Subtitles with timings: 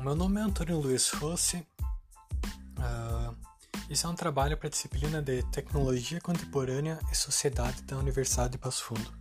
[0.00, 1.58] meu nome é Antônio Luiz Rossi.
[2.78, 3.36] Uh,
[3.90, 8.58] esse é um trabalho para a disciplina de Tecnologia Contemporânea e Sociedade da Universidade de
[8.58, 9.12] Passo Fundo.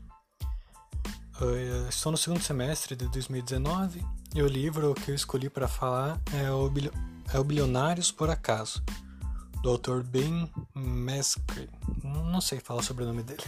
[1.41, 6.18] Uh, estou no segundo semestre de 2019 e o livro que eu escolhi para falar
[6.34, 6.71] é o,
[7.34, 8.82] é o Bilionários por Acaso,
[9.61, 11.70] do autor Ben Mescre.
[12.04, 13.43] Não sei falar sobre o nome dele.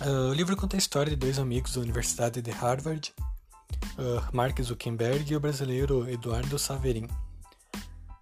[0.00, 3.14] Uh, o livro conta a história de dois amigos da Universidade de Harvard
[3.98, 7.08] uh, Mark Zuckerberg e o brasileiro Eduardo Saverin,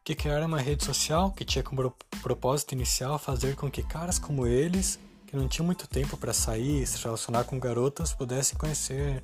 [0.04, 4.46] que criaram uma rede social que tinha como propósito inicial fazer com que caras como
[4.46, 9.22] eles, que não tinham muito tempo para sair e se relacionar com garotas, pudessem conhecer,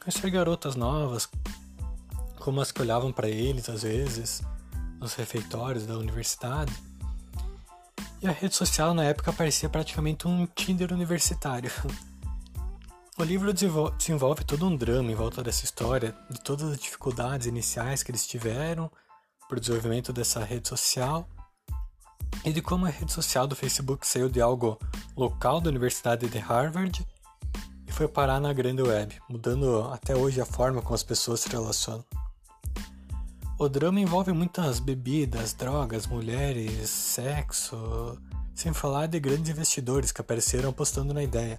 [0.00, 1.28] conhecer garotas novas,
[2.38, 4.42] como as que olhavam para eles às vezes
[5.00, 6.72] nos refeitórios da universidade.
[8.20, 11.70] E a rede social na época parecia praticamente um Tinder universitário.
[13.20, 18.00] O livro desenvolve todo um drama em volta dessa história, de todas as dificuldades iniciais
[18.00, 18.88] que eles tiveram
[19.48, 21.28] para o desenvolvimento dessa rede social
[22.44, 24.78] e de como a rede social do Facebook saiu de algo
[25.16, 27.04] local da Universidade de Harvard
[27.88, 31.48] e foi parar na grande web, mudando até hoje a forma como as pessoas se
[31.48, 32.04] relacionam.
[33.58, 38.16] O drama envolve muitas bebidas, drogas, mulheres, sexo,
[38.54, 41.58] sem falar de grandes investidores que apareceram apostando na ideia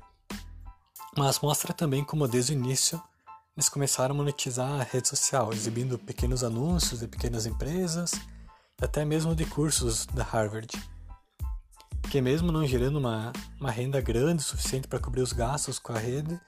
[1.18, 3.02] mas mostra também como desde o início
[3.56, 8.14] eles começaram a monetizar a rede social, exibindo pequenos anúncios de pequenas empresas,
[8.82, 10.70] até mesmo de cursos da Harvard,
[12.10, 16.00] que mesmo não gerando uma, uma renda grande suficiente para cobrir os gastos com a
[16.00, 16.40] rede,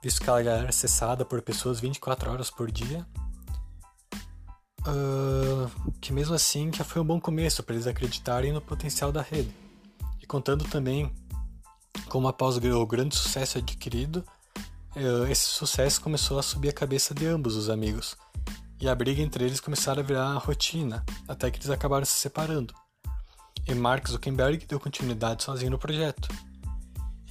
[0.00, 3.04] visto que ela era acessada por pessoas 24 horas por dia,
[4.86, 9.22] uh, que mesmo assim já foi um bom começo para eles acreditarem no potencial da
[9.22, 9.52] rede,
[10.22, 11.12] e contando também
[12.14, 14.24] como após o grande sucesso adquirido,
[14.94, 18.16] eh, esse sucesso começou a subir a cabeça de ambos os amigos,
[18.80, 22.72] e a briga entre eles começaram a virar rotina, até que eles acabaram se separando.
[23.66, 26.28] E Mark Zuckerberg deu continuidade sozinho no projeto.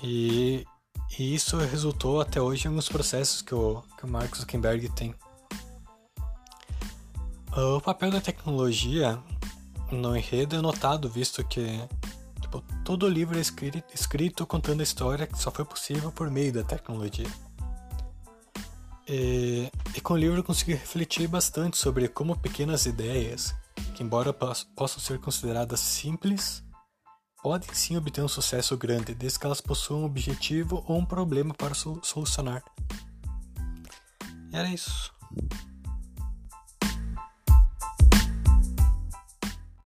[0.03, 0.65] E,
[1.17, 5.15] e isso resultou até hoje em alguns processos que o, que o Mark Zuckerberg tem.
[7.55, 9.17] O papel da tecnologia
[9.89, 11.79] no enredo é notado, visto que
[12.83, 16.51] todo o livro é escrito, escrito contando a história que só foi possível por meio
[16.51, 17.27] da tecnologia.
[19.07, 23.53] E, e com o livro eu consegui refletir bastante sobre como pequenas ideias,
[23.95, 26.63] que embora possam ser consideradas simples,
[27.41, 31.53] podem sim obter um sucesso grande, desde que elas possuam um objetivo ou um problema
[31.53, 32.63] para solucionar.
[34.51, 35.11] E era isso.